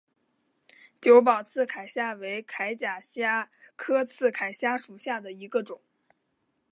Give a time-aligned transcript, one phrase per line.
[0.99, 5.79] 久保刺铠虾为铠甲虾科刺铠虾属下的一个种。